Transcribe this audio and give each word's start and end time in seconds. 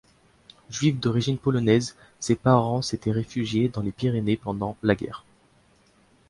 Juifs 0.71 0.99
d'origine 0.99 1.37
polonaise, 1.37 1.95
ses 2.19 2.33
parents 2.35 2.81
s'étaient 2.81 3.11
réfugiés 3.11 3.69
dans 3.69 3.83
les 3.83 3.91
Pyrénées 3.91 4.35
pendant 4.35 4.75
la 4.81 4.95
guerre. 4.95 5.23